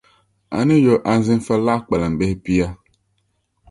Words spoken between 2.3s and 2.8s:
pia.